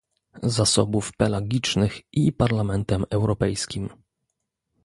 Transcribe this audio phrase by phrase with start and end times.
[0.43, 3.89] Zasobów Pelagicznych i Parlamentem Europejskim